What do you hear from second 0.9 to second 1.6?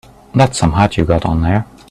you got on